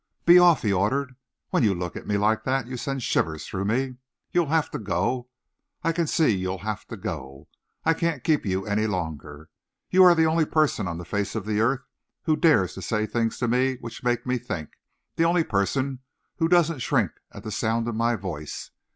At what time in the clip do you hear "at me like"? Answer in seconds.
1.95-2.43